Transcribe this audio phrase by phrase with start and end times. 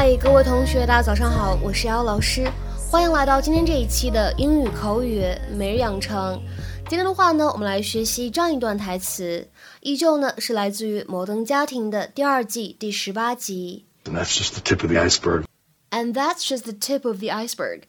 [0.00, 2.48] 嗨，各位同学，大家早上好，我是姚老师，
[2.88, 5.24] 欢迎来到今天这一期的英语口语
[5.56, 6.40] 每日养成。
[6.88, 9.48] 今天的话呢，我们来学习这样一段台词，
[9.80, 13.86] 依旧呢是来自于《摩登家庭》的第二季第十八集。
[14.04, 15.46] And that's just the tip of the iceberg.
[15.90, 17.82] And that's just the tip of the iceberg.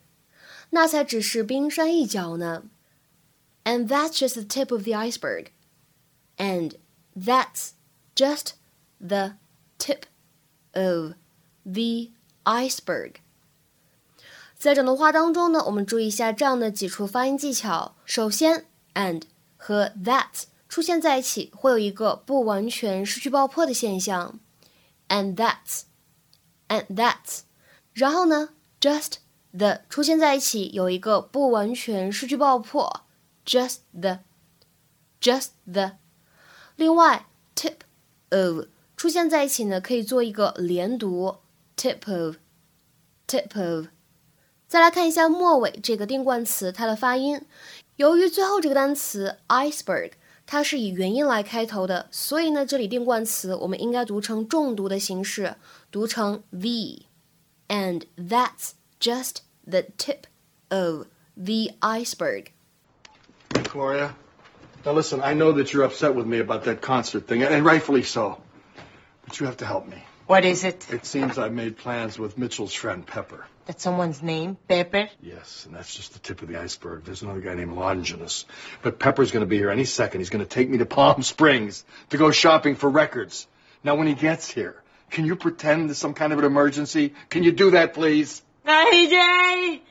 [0.71, 2.63] 那才只是冰山一角呢。
[3.63, 5.49] And that's just the tip of the iceberg.
[6.37, 6.71] And
[7.15, 7.73] that's
[8.15, 8.53] just
[8.99, 9.34] the
[9.77, 10.05] tip
[10.73, 11.13] of
[11.63, 12.12] the
[12.44, 13.16] iceberg。
[14.58, 17.95] 在整段话当中呢，我们注意一下这样的几处发音技巧。
[18.04, 19.23] 首先，and
[19.55, 24.40] 和 that 出现在一起，会有一个不完全失去爆破的现象。
[25.08, 27.41] And that's，and that's
[27.94, 28.49] 然后呢
[28.82, 29.13] ，just
[29.52, 33.05] the 出现在一起，有一个不完全失去爆破。
[33.46, 35.94] Just the，just the。
[36.76, 37.77] 另外，tip
[38.29, 41.38] of 出现在一起呢，可以做一个连读。
[41.79, 43.87] tip of，tip of。
[44.66, 47.40] 再来看一下末尾这个定冠词它的发音。
[47.96, 50.12] 由于最后这个单词 iceberg
[50.46, 55.57] 它是以元音来开头的，所以呢，这里定冠词我们应该读成重读的形式，
[55.90, 60.24] 读成 the。And that's just the tip
[60.68, 62.48] of the iceberg.
[63.73, 64.15] Gloria,
[64.84, 68.03] now listen, I know that you're upset with me about that concert thing, and rightfully
[68.03, 68.41] so.
[69.26, 70.03] But you have to help me.
[70.30, 70.85] What is it?
[70.91, 73.47] It seems I've made plans with Mitchell's friend Pepper.
[73.66, 74.58] That's someone's name?
[74.68, 75.09] Pepper?
[75.24, 77.03] Yes, and that's just the tip of the iceberg.
[77.03, 78.46] There's another guy named Longinus.
[78.84, 80.22] But Pepper's going to be here any second.
[80.22, 83.47] He's going to take me to Palm Springs to go shopping for records.
[83.84, 87.16] Now, when he gets here, can you pretend there's some kind of an emergency?
[87.31, 88.44] Can you do that, please?
[88.68, 89.81] AJ!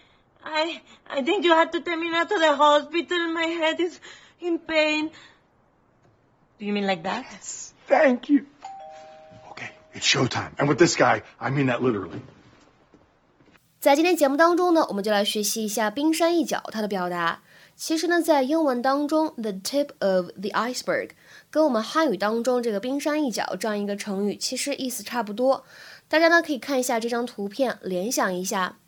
[0.45, 3.33] I, I think you have to take me now to the hospital.
[3.33, 3.99] My head is
[4.41, 5.11] in pain.
[6.61, 7.27] Do you mean like that?
[7.29, 8.47] Yes, thank you.
[10.01, 10.51] Showtime.
[10.57, 12.21] And with this guy, I mean that literally.
[13.81, 17.43] 在今天节目当中呢，我们就来学习一下“冰山一角”它的表达。
[17.77, 21.11] 其实呢，在英文当中，“the tip of the iceberg”
[21.49, 25.65] 跟我们汉语当中这个“冰山一角”这样一个成语，其实意思差不多。
[26.09, 28.79] 大家呢可以看一下这张图片，联想一下，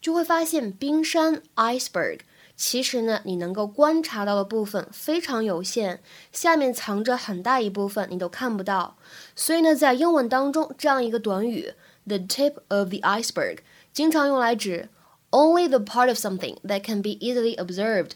[0.00, 2.20] 就会发现冰山 （iceberg）。
[2.64, 5.98] 其实呢，你能够观察到的部分非常有限，
[6.30, 8.96] 下面藏着很大一部分你都看不到。
[9.34, 11.74] 所以呢，在英文当中，这样一个短语
[12.06, 13.58] “the tip of the iceberg”
[13.92, 14.88] 经常用来指
[15.32, 18.12] only the part of something that can be easily observed,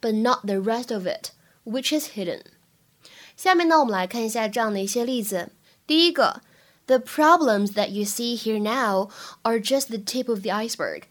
[0.00, 1.30] but not the rest of it,
[1.64, 2.42] which is hidden。
[3.36, 5.50] 下面呢，我们来看一下这样的一些例子。
[5.88, 6.42] 第一个
[6.86, 9.10] ，The problems that you see here now
[9.42, 11.02] are just the tip of the iceberg.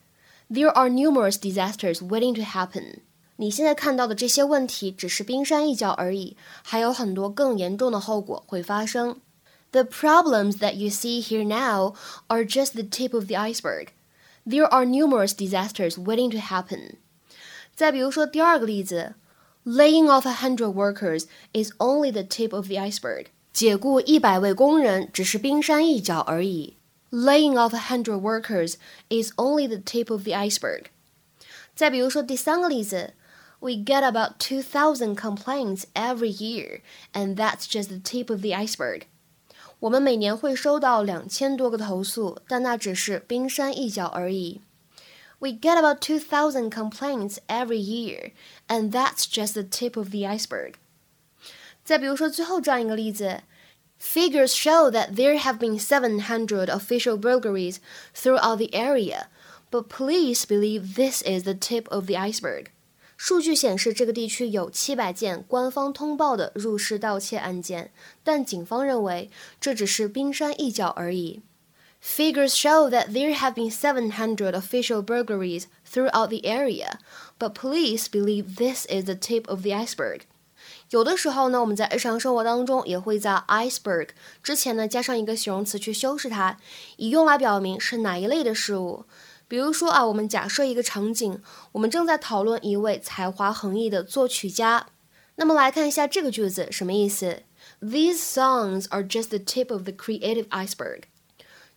[0.51, 3.01] There are numerous disasters waiting to happen.
[3.37, 9.21] 你现在看到的这些问题只是冰山一角而已，还有很多更严重的后果会发生。
[9.73, 11.95] The problems that you see here now
[12.29, 13.89] are just the tip of the iceberg.
[14.47, 16.99] There are numerous disasters waiting to happen.
[17.75, 19.15] 再比如说第二个例子，
[19.65, 23.27] Laying off a hundred workers is only the tip of the iceberg.
[23.53, 26.77] 解雇一百位工人只是冰山一角而已。
[27.11, 28.77] laying off a hundred workers
[29.09, 30.87] is only the tip of the iceberg.
[31.75, 33.15] 再比如说第三个例子，
[33.61, 36.83] We get about two thousand complaints every year,
[37.13, 39.05] and that's just the tip of the iceberg.
[39.81, 44.61] 我们每年会收到两千多个投诉，但那只是冰山一角而已。
[45.39, 48.33] We get about two thousand complaints every year,
[48.69, 50.75] and that's just the tip of the iceberg.
[51.85, 53.43] 再比如说最后这样一个例子
[53.99, 57.81] Figures show that there have been 700 official burglaries
[58.15, 59.29] throughout the area,
[59.71, 62.67] but police believe this is the tip of the iceberg.
[63.17, 67.91] 数据显示，这个地区有七百件官方通报的入室盗窃案件，
[68.23, 71.41] 但警方认为这只是冰山一角而已。
[72.03, 76.99] Figures show that there have been 700 official burglaries throughout the area,
[77.39, 80.23] but police believe this is the tip of the iceberg.
[80.90, 84.10] 有的时候呢，我们在日常生活当中也会在 iceberg
[84.42, 86.58] 之前呢加上一个形容词去修饰它，
[86.98, 89.06] 以用来表明是哪一类的事物。
[89.48, 91.42] 比如说啊，我们假设一个场景，
[91.74, 94.88] 我们正在讨论一位才华横溢的作曲家。
[95.36, 97.44] 那么来看一下这个句子什么意思
[97.82, 101.04] ？These songs are just the tip of the creative iceberg。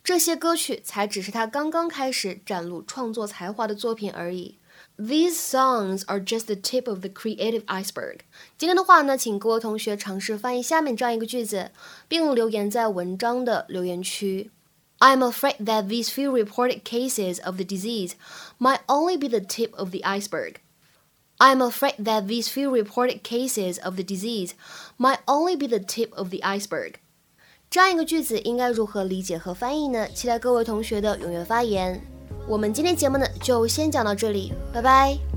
[0.03, 4.59] 这些歌曲才只是他刚刚开始展露创作才华的作品而已。
[4.98, 8.22] These songs are just the tip of the creative iceberg。
[8.58, 11.72] 今天的话呢，请各位同学尝试翻译下面这样一个句子，
[12.08, 14.50] 并留言在文章的留言区。
[15.00, 18.14] I'm afraid that these few reported cases of the disease
[18.58, 20.56] might only be the tip of the iceberg.
[21.38, 24.54] I'm afraid that these few reported cases of the disease
[24.98, 26.96] might only be the tip of the iceberg.
[27.70, 30.08] 这样一个句子应该如何理解和翻译呢？
[30.10, 32.02] 期待各位同学的踊跃发言。
[32.47, 35.32] 我们今天节目呢就先讲到这里，拜拜。